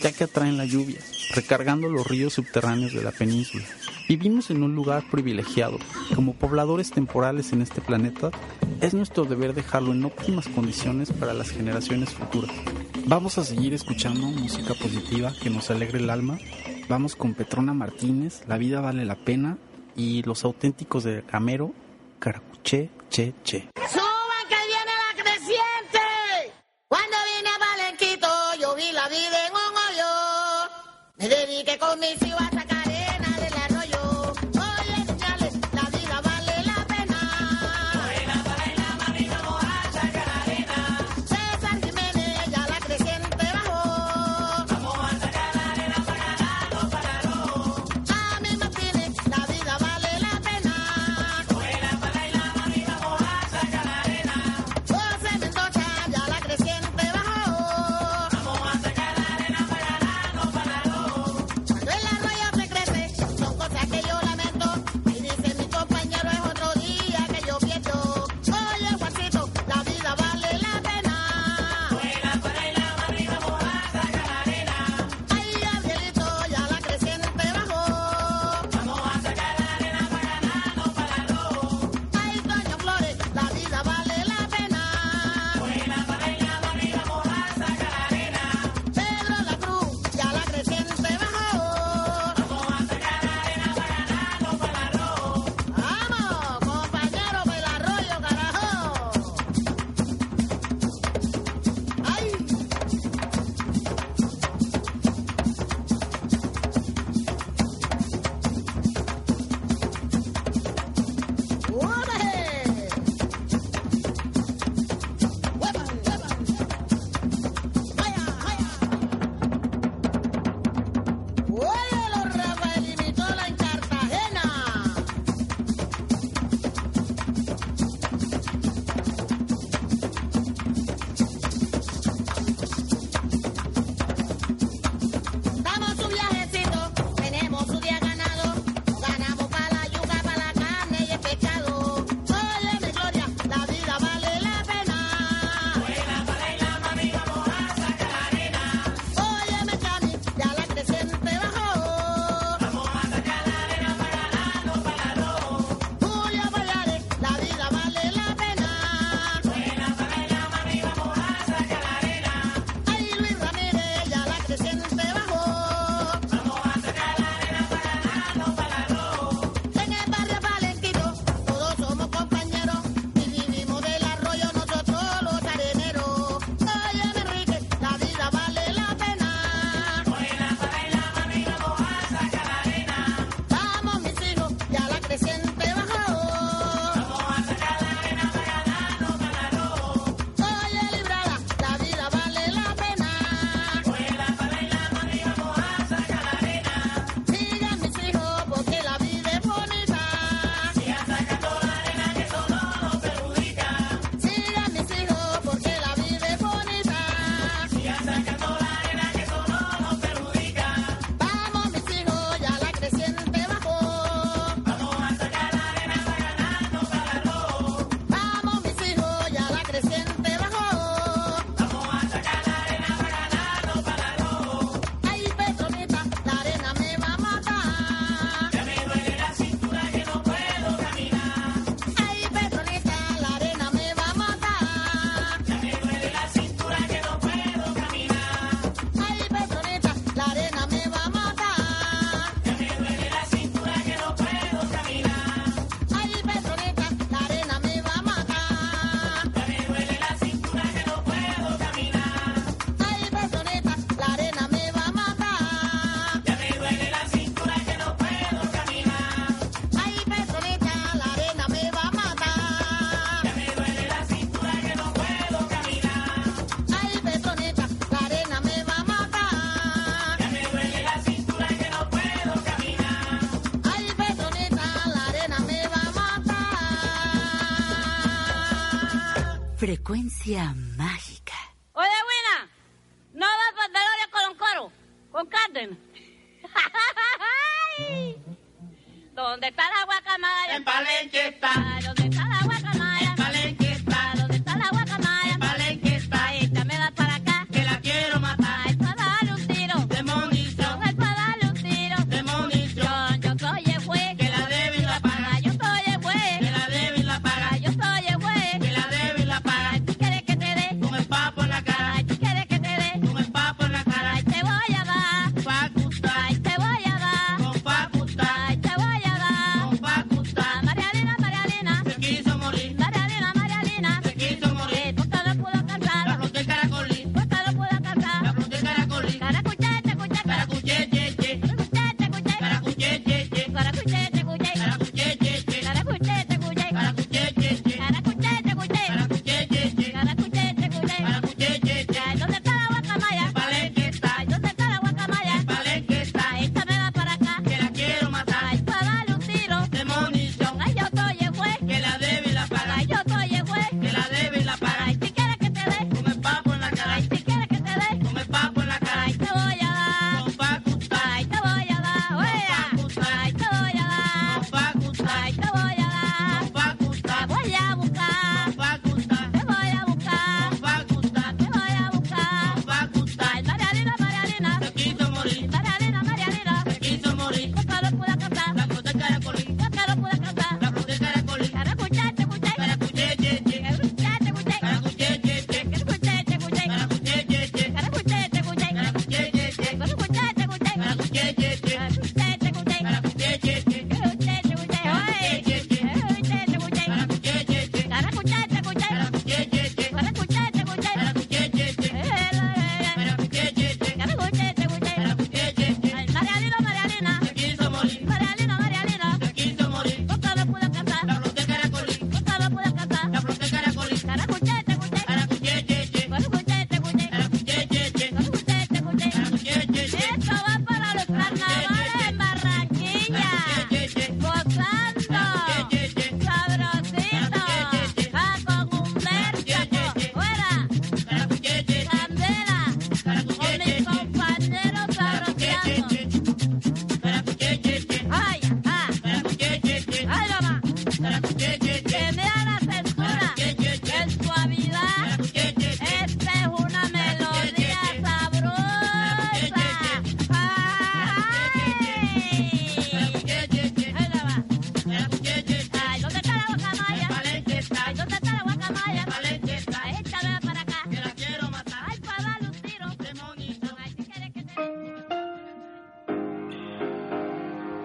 ya 0.00 0.12
que 0.12 0.24
atraen 0.24 0.56
la 0.56 0.64
lluvia, 0.64 0.98
recargando 1.34 1.88
los 1.88 2.06
ríos 2.06 2.34
subterráneos 2.34 2.92
de 2.92 3.02
la 3.02 3.12
península. 3.12 3.64
Vivimos 4.08 4.50
en 4.50 4.62
un 4.62 4.74
lugar 4.76 5.04
privilegiado. 5.10 5.78
Como 6.14 6.34
pobladores 6.34 6.92
temporales 6.92 7.52
en 7.52 7.62
este 7.62 7.80
planeta, 7.80 8.30
es 8.80 8.94
nuestro 8.94 9.24
deber 9.24 9.52
dejarlo 9.52 9.92
en 9.92 10.04
óptimas 10.04 10.46
condiciones 10.46 11.10
para 11.12 11.34
las 11.34 11.50
generaciones 11.50 12.10
futuras. 12.10 12.54
Vamos 13.06 13.38
a 13.38 13.44
seguir 13.44 13.74
escuchando 13.74 14.26
música 14.28 14.74
positiva 14.74 15.32
que 15.42 15.50
nos 15.50 15.70
alegre 15.70 15.98
el 15.98 16.10
alma. 16.10 16.38
Vamos 16.88 17.16
con 17.16 17.34
Petrona 17.34 17.74
Martínez, 17.74 18.42
La 18.46 18.58
vida 18.58 18.80
vale 18.80 19.04
la 19.04 19.16
pena, 19.16 19.58
y 19.96 20.22
los 20.22 20.44
auténticos 20.44 21.02
de 21.02 21.24
Camero, 21.24 21.72
Caracuché, 22.20 22.90
Che, 23.10 23.34
Che. 23.42 23.68
¡Suban 23.90 24.46
que 24.48 24.56
viene 24.68 24.92
la 25.02 25.22
creciente! 25.22 25.98
Cuando 26.86 27.16
vine 27.34 27.48
a 27.48 27.58
Palenquito, 27.58 28.28
yo 28.60 28.76
vi 28.76 28.92
la 28.92 29.08
vida 29.08 29.46
en 29.46 29.52
un 29.52 29.74
hoyo. 29.82 30.70
Me 31.18 31.28
dediqué 31.28 31.76
con 31.78 31.98
mis 31.98 32.25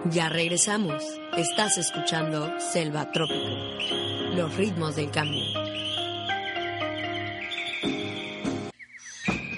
Ya 0.10 0.30
regresamos. 0.30 1.04
Estás 1.38 1.78
escuchando 1.78 2.52
Selva 2.60 3.12
Trópico. 3.12 3.50
Los 4.36 4.56
ritmos 4.58 4.96
del 4.96 5.12
cambio. 5.12 5.44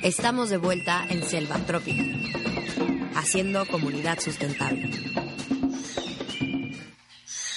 Estamos 0.02 0.50
de 0.50 0.58
vuelta 0.58 1.06
en 1.10 1.24
Selva 1.24 1.56
Trópica, 1.60 2.04
haciendo 3.16 3.66
comunidad 3.66 4.20
sustentable. 4.20 4.92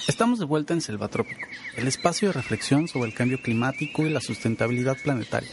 Estamos 0.07 0.39
de 0.39 0.45
vuelta 0.45 0.73
en 0.73 0.81
Selva 0.81 1.09
Trópico, 1.09 1.41
el 1.77 1.89
espacio 1.89 2.29
de 2.29 2.35
reflexión 2.35 2.87
sobre 2.87 3.11
el 3.11 3.17
cambio 3.17 3.43
climático 3.43 4.07
y 4.07 4.11
la 4.11 4.21
sustentabilidad 4.21 4.97
planetaria. 5.03 5.51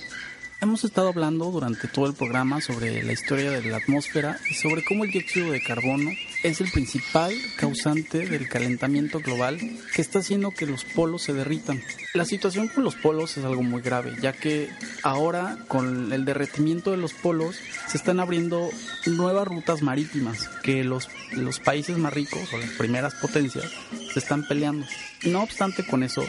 Hemos 0.62 0.84
estado 0.84 1.10
hablando 1.10 1.52
durante 1.52 1.88
todo 1.88 2.06
el 2.06 2.14
programa 2.14 2.62
sobre 2.62 3.02
la 3.04 3.12
historia 3.12 3.52
de 3.52 3.64
la 3.70 3.78
atmósfera 3.78 4.38
y 4.50 4.54
sobre 4.54 4.86
cómo 4.86 5.04
el 5.04 5.12
dióxido 5.12 5.52
de 5.52 5.64
carbono 5.64 6.12
es 6.44 6.60
el 6.60 6.70
principal 6.70 7.34
causante 7.56 8.28
del 8.28 8.50
calentamiento 8.50 9.20
global 9.20 9.60
que 9.96 10.02
está 10.02 10.20
haciendo 10.20 10.52
que 10.52 10.66
los 10.66 10.84
polos 10.84 11.24
se 11.24 11.34
derritan. 11.34 11.82
La 12.14 12.26
situación 12.26 12.68
con 12.68 12.84
los 12.84 12.96
polos 12.96 13.38
es 13.38 13.46
algo 13.46 13.64
muy 13.64 13.82
grave, 13.82 14.14
ya 14.22 14.34
que 14.34 14.70
ahora 15.02 15.58
con 15.68 16.12
el 16.12 16.26
derretimiento 16.26 16.92
de 16.92 16.98
los 16.98 17.14
polos 17.14 17.56
se 17.88 17.98
están 17.98 18.20
abriendo 18.20 18.70
nuevas 19.06 19.48
rutas 19.48 19.82
marítimas 19.82 20.50
que 20.64 20.84
los, 20.84 21.10
los 21.32 21.60
países 21.60 21.98
más 21.98 22.14
ricos 22.14 22.54
o 22.54 22.58
las 22.58 22.72
primeras 22.72 23.16
potencias 23.16 23.66
se 24.14 24.20
están 24.20 24.46
peleando. 24.46 24.86
No 25.24 25.42
obstante 25.42 25.86
con 25.86 26.04
eso, 26.04 26.24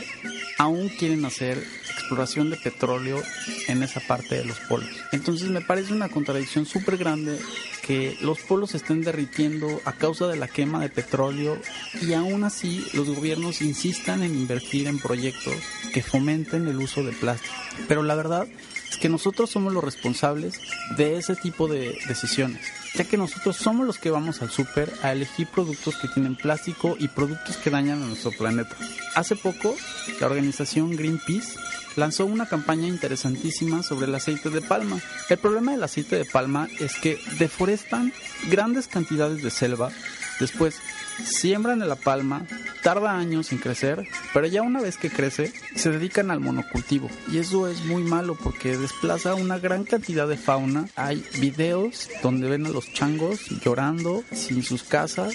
aún 0.58 0.88
quieren 0.88 1.24
hacer 1.24 1.62
exploración 1.96 2.50
de 2.50 2.56
petróleo 2.56 3.22
en 3.68 3.82
esa 3.82 4.00
parte 4.00 4.36
de 4.36 4.44
los 4.44 4.58
polos. 4.60 4.88
Entonces 5.12 5.48
me 5.50 5.60
parece 5.60 5.92
una 5.92 6.08
contradicción 6.08 6.66
súper 6.66 6.96
grande 6.96 7.38
que 7.86 8.16
los 8.22 8.38
polos 8.40 8.74
estén 8.74 9.02
derritiendo 9.02 9.80
a 9.84 9.92
causa 9.92 10.26
de 10.26 10.36
la 10.36 10.48
quema 10.48 10.80
de 10.80 10.88
petróleo 10.88 11.58
y 12.00 12.14
aún 12.14 12.44
así 12.44 12.84
los 12.94 13.10
gobiernos 13.10 13.60
insistan 13.60 14.22
en 14.22 14.34
invertir 14.34 14.86
en 14.86 14.98
proyectos 14.98 15.56
que 15.92 16.02
fomenten 16.02 16.66
el 16.66 16.78
uso 16.78 17.02
de 17.02 17.12
plástico. 17.12 17.54
Pero 17.86 18.02
la 18.02 18.14
verdad 18.14 18.46
es 18.94 19.00
que 19.00 19.08
nosotros 19.08 19.50
somos 19.50 19.72
los 19.72 19.82
responsables 19.82 20.60
de 20.96 21.16
ese 21.16 21.34
tipo 21.34 21.66
de 21.66 21.98
decisiones, 22.06 22.60
ya 22.94 23.02
que 23.02 23.16
nosotros 23.16 23.56
somos 23.56 23.84
los 23.84 23.98
que 23.98 24.10
vamos 24.10 24.40
al 24.40 24.50
súper 24.50 24.92
a 25.02 25.10
elegir 25.10 25.48
productos 25.48 25.96
que 25.96 26.06
tienen 26.06 26.36
plástico 26.36 26.96
y 27.00 27.08
productos 27.08 27.56
que 27.56 27.70
dañan 27.70 28.00
a 28.04 28.06
nuestro 28.06 28.30
planeta. 28.30 28.76
Hace 29.16 29.34
poco, 29.34 29.74
la 30.20 30.28
organización 30.28 30.94
Greenpeace 30.94 31.56
lanzó 31.96 32.24
una 32.24 32.46
campaña 32.46 32.86
interesantísima 32.86 33.82
sobre 33.82 34.06
el 34.06 34.14
aceite 34.14 34.48
de 34.48 34.60
palma. 34.60 35.00
El 35.28 35.38
problema 35.38 35.72
del 35.72 35.82
aceite 35.82 36.16
de 36.16 36.24
palma 36.24 36.68
es 36.78 36.94
que 36.94 37.18
deforestan 37.40 38.12
grandes 38.48 38.86
cantidades 38.86 39.42
de 39.42 39.50
selva, 39.50 39.90
después 40.38 40.76
siembran 41.22 41.86
la 41.86 41.96
palma, 41.96 42.46
tarda 42.82 43.16
años 43.16 43.52
en 43.52 43.58
crecer, 43.58 44.06
pero 44.32 44.46
ya 44.46 44.62
una 44.62 44.80
vez 44.80 44.96
que 44.96 45.10
crece, 45.10 45.52
se 45.74 45.90
dedican 45.90 46.30
al 46.30 46.40
monocultivo. 46.40 47.10
Y 47.30 47.38
eso 47.38 47.68
es 47.68 47.84
muy 47.84 48.02
malo 48.02 48.36
porque 48.42 48.76
desplaza 48.76 49.34
una 49.34 49.58
gran 49.58 49.84
cantidad 49.84 50.28
de 50.28 50.36
fauna. 50.36 50.88
Hay 50.96 51.24
videos 51.38 52.08
donde 52.22 52.48
ven 52.48 52.66
a 52.66 52.70
los 52.70 52.92
changos 52.92 53.40
llorando 53.64 54.22
sin 54.32 54.62
sus 54.62 54.82
casas 54.82 55.34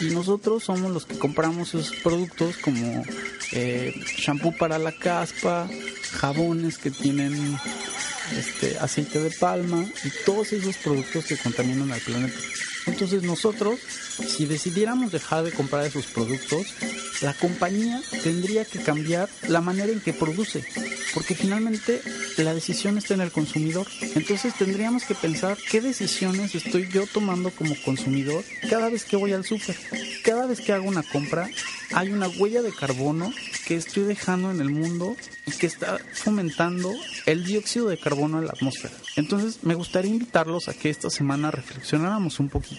y 0.00 0.10
nosotros 0.10 0.64
somos 0.64 0.92
los 0.92 1.06
que 1.06 1.18
compramos 1.18 1.74
esos 1.74 1.94
productos 2.02 2.56
como 2.58 3.04
eh, 3.52 3.94
shampoo 4.16 4.56
para 4.56 4.78
la 4.78 4.92
caspa, 4.92 5.68
jabones 6.12 6.78
que 6.78 6.90
tienen 6.90 7.58
este 8.36 8.78
aceite 8.78 9.20
de 9.20 9.30
palma 9.30 9.84
y 10.04 10.24
todos 10.24 10.52
esos 10.52 10.76
productos 10.76 11.26
que 11.26 11.36
contaminan 11.36 11.90
al 11.92 12.00
planeta. 12.00 12.38
Entonces 12.88 13.22
nosotros, 13.22 13.78
si 14.26 14.46
decidiéramos 14.46 15.12
dejar 15.12 15.44
de 15.44 15.52
comprar 15.52 15.84
esos 15.84 16.06
productos, 16.06 16.66
la 17.20 17.34
compañía 17.34 18.00
tendría 18.22 18.64
que 18.64 18.80
cambiar 18.80 19.28
la 19.48 19.60
manera 19.60 19.92
en 19.92 20.00
que 20.00 20.12
produce, 20.12 20.64
porque 21.14 21.34
finalmente 21.34 22.00
la 22.36 22.54
decisión 22.54 22.98
está 22.98 23.14
en 23.14 23.20
el 23.20 23.32
consumidor. 23.32 23.86
Entonces 24.14 24.54
tendríamos 24.54 25.04
que 25.04 25.14
pensar 25.14 25.56
qué 25.70 25.80
decisiones 25.80 26.54
estoy 26.54 26.88
yo 26.88 27.06
tomando 27.06 27.50
como 27.50 27.74
consumidor 27.84 28.44
cada 28.70 28.88
vez 28.88 29.04
que 29.04 29.16
voy 29.16 29.32
al 29.32 29.44
súper. 29.44 29.76
Cada 30.24 30.46
vez 30.46 30.60
que 30.60 30.72
hago 30.72 30.88
una 30.88 31.02
compra, 31.02 31.48
hay 31.92 32.10
una 32.10 32.28
huella 32.28 32.62
de 32.62 32.72
carbono 32.72 33.32
que 33.66 33.76
estoy 33.76 34.04
dejando 34.04 34.50
en 34.50 34.60
el 34.60 34.70
mundo 34.70 35.16
y 35.46 35.50
que 35.52 35.66
está 35.66 35.98
fomentando 36.14 36.92
el 37.26 37.44
dióxido 37.44 37.88
de 37.88 37.98
carbono 37.98 38.38
en 38.38 38.46
la 38.46 38.52
atmósfera. 38.52 38.94
Entonces 39.16 39.58
me 39.62 39.74
gustaría 39.74 40.10
invitarlos 40.10 40.68
a 40.68 40.74
que 40.74 40.90
esta 40.90 41.10
semana 41.10 41.50
reflexionáramos 41.50 42.40
un 42.40 42.48
poquito 42.48 42.77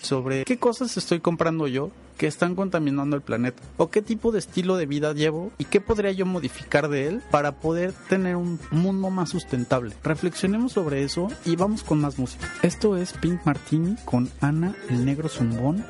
sobre 0.00 0.44
qué 0.44 0.58
cosas 0.58 0.96
estoy 0.96 1.20
comprando 1.20 1.66
yo 1.66 1.90
que 2.16 2.26
están 2.26 2.54
contaminando 2.54 3.16
el 3.16 3.22
planeta 3.22 3.62
o 3.78 3.88
qué 3.88 4.02
tipo 4.02 4.30
de 4.30 4.40
estilo 4.40 4.76
de 4.76 4.84
vida 4.84 5.14
llevo 5.14 5.52
y 5.56 5.64
qué 5.64 5.80
podría 5.80 6.12
yo 6.12 6.26
modificar 6.26 6.88
de 6.88 7.06
él 7.06 7.22
para 7.30 7.52
poder 7.52 7.94
tener 8.10 8.36
un 8.36 8.60
mundo 8.70 9.08
más 9.08 9.30
sustentable. 9.30 9.94
Reflexionemos 10.02 10.72
sobre 10.72 11.02
eso 11.02 11.28
y 11.46 11.56
vamos 11.56 11.82
con 11.82 12.00
más 12.00 12.18
música. 12.18 12.46
Esto 12.62 12.98
es 12.98 13.14
Pink 13.14 13.40
Martini 13.46 13.96
con 14.04 14.30
Ana 14.40 14.74
el 14.90 15.06
Negro 15.06 15.30
Zumbón 15.30 15.82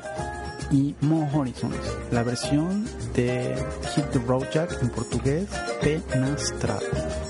y 0.71 0.95
Mo 1.01 1.29
Horizons, 1.33 1.75
la 2.11 2.23
versión 2.23 2.85
de 3.13 3.53
Hit 3.93 4.05
the 4.11 4.19
Road 4.19 4.45
Jack 4.53 4.81
en 4.81 4.89
portugués 4.89 5.49
de 5.81 6.01
Nastra. 6.17 6.79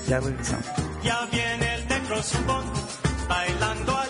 Ya 0.08 0.20
regresamos. 0.20 0.66
Ya 1.02 1.26
viene 1.26 1.74
el 1.74 1.88
negro 1.88 2.22
zumbón, 2.22 2.64
bailando 3.28 4.01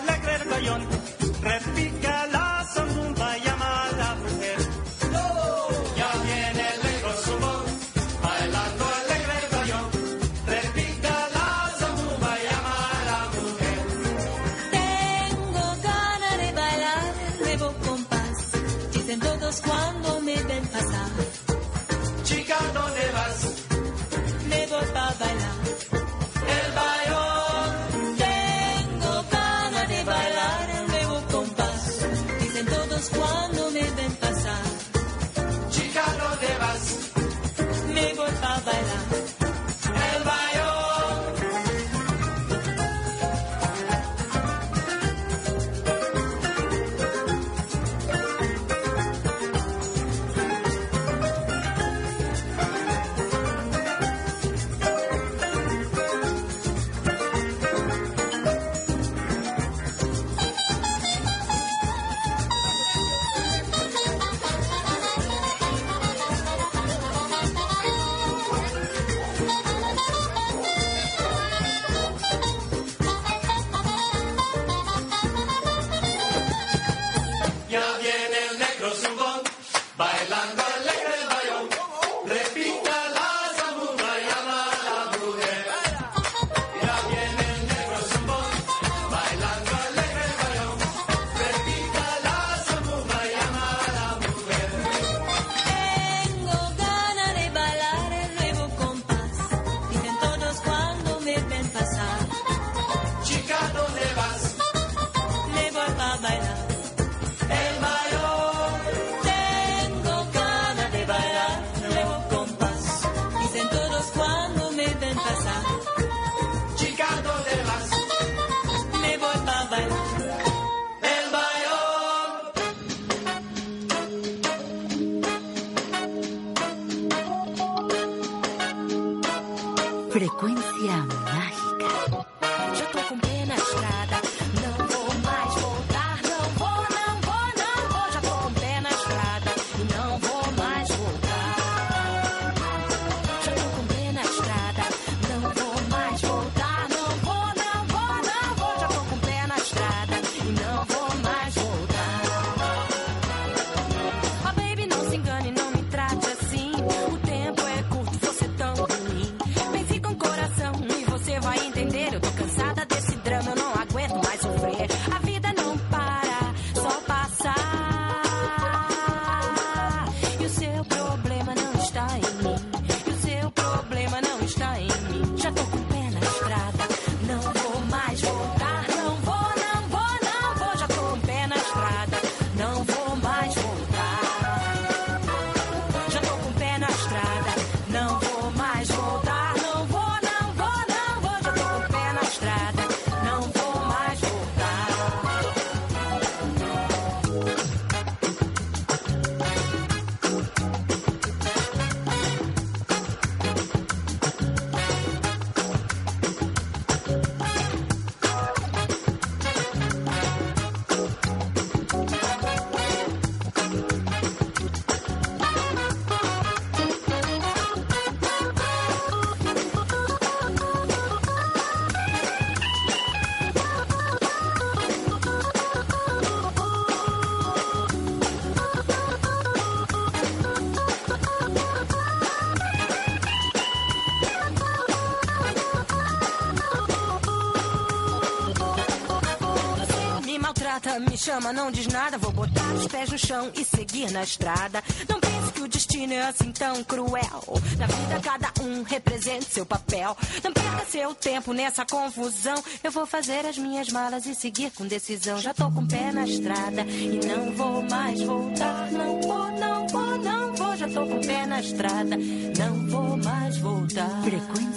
me 240.99 241.17
chama, 241.17 241.53
não 241.53 241.71
diz 241.71 241.87
nada. 241.87 242.17
Vou 242.17 242.31
botar 242.31 242.73
os 242.73 242.87
pés 242.87 243.09
no 243.09 243.17
chão 243.17 243.51
e 243.55 243.63
seguir 243.63 244.11
na 244.11 244.23
estrada. 244.23 244.83
Não 245.07 245.19
pense 245.19 245.51
que 245.53 245.61
o 245.61 245.67
destino 245.67 246.13
é 246.13 246.21
assim 246.21 246.51
tão 246.51 246.83
cruel. 246.83 247.43
Na 247.77 247.87
vida, 247.87 248.19
cada 248.21 248.51
um 248.61 248.83
representa 248.83 249.45
seu 249.45 249.65
papel. 249.65 250.15
Não 250.43 250.51
perca 250.51 250.85
seu 250.85 251.15
tempo 251.15 251.53
nessa 251.53 251.85
confusão. 251.85 252.61
Eu 252.83 252.91
vou 252.91 253.05
fazer 253.05 253.45
as 253.45 253.57
minhas 253.57 253.89
malas 253.89 254.25
e 254.25 254.35
seguir 254.35 254.71
com 254.71 254.85
decisão. 254.85 255.39
Já 255.39 255.53
tô 255.53 255.69
com 255.71 255.81
o 255.81 255.87
pé 255.87 256.11
na 256.11 256.25
estrada 256.25 256.81
e 256.81 257.19
não 257.25 257.51
vou 257.53 257.81
mais 257.83 258.21
voltar. 258.21 258.91
Não 258.91 259.21
vou, 259.21 259.51
não 259.51 259.87
vou, 259.87 260.17
não 260.17 260.55
vou. 260.55 260.75
Já 260.75 260.87
tô 260.87 261.05
com 261.05 261.17
o 261.17 261.25
pé 261.25 261.45
na 261.45 261.59
estrada. 261.59 262.17
Não 262.17 262.87
vou 262.87 263.17
mais 263.17 263.57
voltar. 263.57 264.21
Frecuencia 264.23 264.73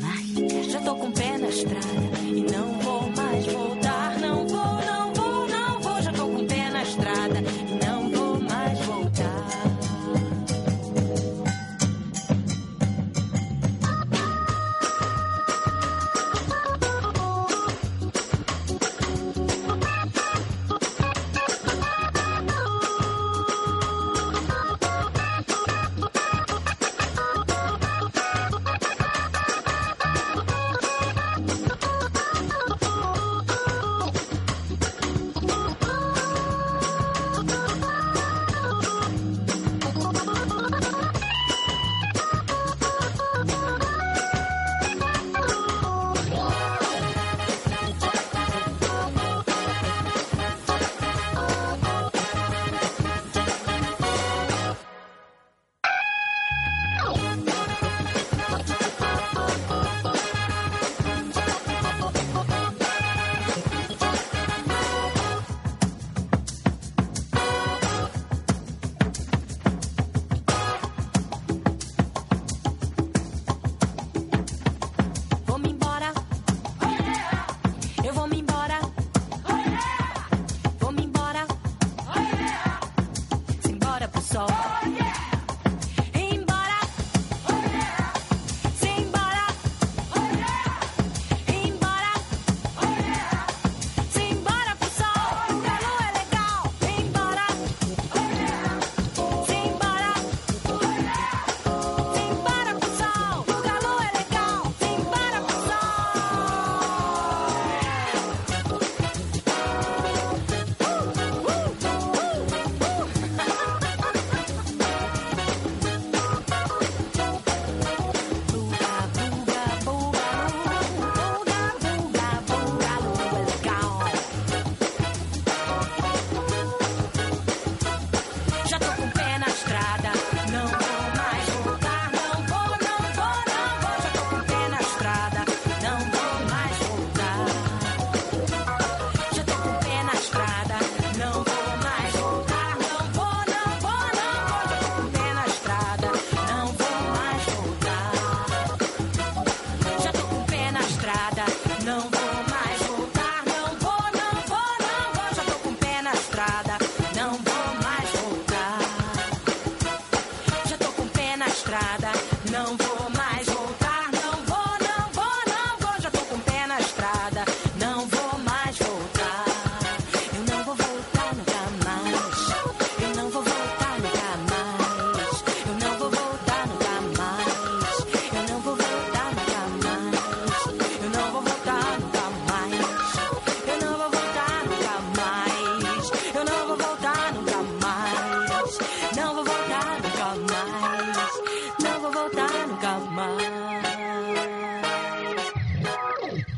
mágica. 0.00 0.70
Já 0.70 0.80
tô 0.80 0.94
com 0.96 1.08
o 1.08 1.12
pé 1.12 1.38
na 1.38 1.48
estrada 1.48 2.18
e 2.24 2.42
não 2.50 2.72
vou 2.80 3.10
mais 3.10 3.46
voltar. 3.46 3.81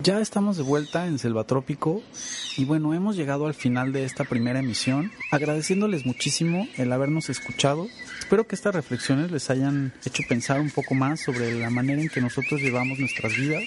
Ya 0.05 0.20
estamos 0.20 0.59
de 0.59 0.62
vuelta 0.62 1.07
en 1.07 1.18
Selvatrópico 1.18 2.02
y 2.59 2.66
bueno, 2.66 2.92
hemos 2.92 3.16
llegado 3.16 3.46
al 3.46 3.55
final 3.55 3.90
de 3.94 4.05
esta 4.05 4.24
primera 4.24 4.59
emisión, 4.59 5.11
agradeciéndoles 5.30 6.05
muchísimo 6.05 6.68
el 6.76 6.92
habernos 6.92 7.30
escuchado. 7.30 7.86
Espero 8.18 8.46
que 8.46 8.55
estas 8.55 8.74
reflexiones 8.74 9.30
les 9.30 9.48
hayan 9.48 9.94
hecho 10.05 10.22
pensar 10.28 10.61
un 10.61 10.70
poco 10.70 10.94
más 10.94 11.20
sobre 11.20 11.59
la 11.59 11.70
manera 11.70 12.02
en 12.02 12.11
que 12.11 12.20
nosotros 12.20 12.61
llevamos 12.61 12.98
nuestras 12.98 13.34
vidas 13.34 13.64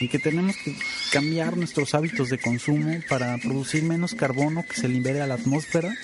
y 0.00 0.08
que 0.08 0.18
tenemos 0.18 0.56
que 0.56 0.74
cambiar 1.12 1.56
nuestros 1.56 1.94
hábitos 1.94 2.30
de 2.30 2.38
consumo 2.38 3.00
para 3.08 3.36
producir 3.38 3.84
menos 3.84 4.14
carbono 4.14 4.64
que 4.66 4.80
se 4.80 4.88
libere 4.88 5.20
a 5.20 5.26
la 5.26 5.34
atmósfera 5.34 5.94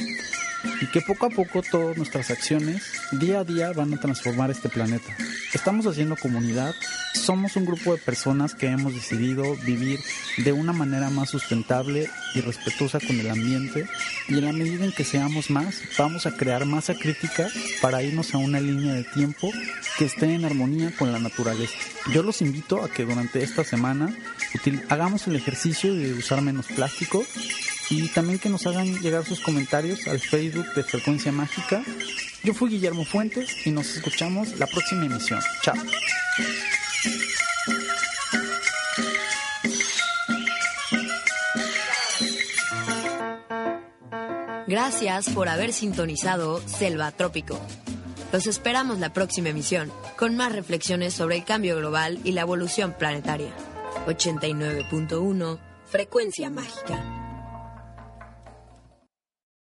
y 0.80 0.86
que 0.86 1.00
poco 1.00 1.26
a 1.26 1.30
poco 1.30 1.62
todas 1.62 1.96
nuestras 1.96 2.30
acciones 2.30 2.82
día 3.12 3.40
a 3.40 3.44
día 3.44 3.72
van 3.72 3.94
a 3.94 4.00
transformar 4.00 4.50
este 4.50 4.68
planeta. 4.68 5.16
Estamos 5.54 5.86
haciendo 5.86 6.16
comunidad, 6.16 6.74
somos 7.14 7.56
un 7.56 7.64
grupo 7.64 7.92
de 7.92 8.02
personas 8.02 8.54
que 8.54 8.66
hemos 8.66 8.94
decidido 8.94 9.56
vivir 9.64 10.00
de 10.38 10.52
una 10.52 10.72
manera 10.72 11.08
más 11.10 11.30
sustentable 11.30 12.10
y 12.34 12.40
respetuosa 12.40 13.00
con 13.00 13.18
el 13.18 13.30
ambiente 13.30 13.86
y 14.28 14.34
en 14.34 14.44
la 14.44 14.52
medida 14.52 14.84
en 14.84 14.92
que 14.92 15.04
seamos 15.04 15.50
más 15.50 15.80
vamos 15.96 16.26
a 16.26 16.36
crear 16.36 16.66
masa 16.66 16.94
crítica 16.94 17.48
para 17.80 18.02
irnos 18.02 18.34
a 18.34 18.38
una 18.38 18.60
línea 18.60 18.94
de 18.94 19.04
tiempo 19.04 19.50
que 19.98 20.04
esté 20.04 20.34
en 20.34 20.44
armonía 20.44 20.92
con 20.96 21.12
la 21.12 21.18
naturaleza. 21.18 21.74
Yo 22.12 22.22
los 22.22 22.42
invito 22.42 22.84
a 22.84 22.90
que 22.90 23.04
durante 23.04 23.42
esta 23.42 23.64
hagamos 24.88 25.26
el 25.26 25.36
ejercicio 25.36 25.94
de 25.94 26.14
usar 26.14 26.42
menos 26.42 26.66
plástico 26.66 27.24
y 27.90 28.08
también 28.08 28.38
que 28.38 28.48
nos 28.48 28.66
hagan 28.66 29.00
llegar 29.00 29.24
sus 29.24 29.40
comentarios 29.40 30.06
al 30.06 30.20
Facebook 30.20 30.66
de 30.74 30.82
Frecuencia 30.82 31.32
Mágica. 31.32 31.82
Yo 32.42 32.54
fui 32.54 32.70
Guillermo 32.70 33.04
Fuentes 33.04 33.66
y 33.66 33.70
nos 33.70 33.96
escuchamos 33.96 34.58
la 34.58 34.66
próxima 34.66 35.06
emisión. 35.06 35.40
Chao. 35.62 35.76
Gracias 44.66 45.30
por 45.30 45.48
haber 45.48 45.72
sintonizado 45.72 46.60
Selva 46.66 47.12
Trópico. 47.12 47.60
Los 48.32 48.48
esperamos 48.48 48.98
la 48.98 49.12
próxima 49.12 49.50
emisión 49.50 49.92
con 50.18 50.36
más 50.36 50.52
reflexiones 50.52 51.14
sobre 51.14 51.36
el 51.36 51.44
cambio 51.44 51.76
global 51.76 52.18
y 52.24 52.32
la 52.32 52.40
evolución 52.40 52.92
planetaria. 52.98 53.52
89.1 54.06 55.58
Frecuencia 55.84 56.50
Mágica. 56.50 57.25